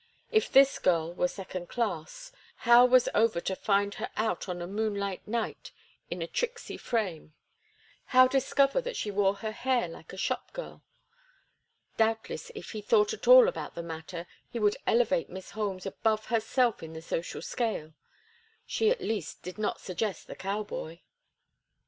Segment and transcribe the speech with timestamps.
[0.31, 2.31] If this girl were second class,
[2.65, 5.71] how was Over to find her out on a moonlight night
[6.09, 7.35] in a tricksy frame,
[8.05, 10.81] how discover that she wore her hair like a shop girl?
[11.97, 16.25] Doubtless, if he thought at all about the matter, he would elevate Miss Holmes above
[16.33, 17.93] herself in the social scale.
[18.65, 21.03] She at least did not suggest the cow boy.